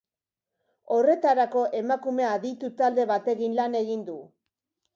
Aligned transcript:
Horretarako 0.95 1.67
emakume 1.81 2.27
aditu-talde 2.31 3.07
batekin 3.15 3.57
lan 3.61 3.81
egin 3.85 4.05
du. 4.11 4.21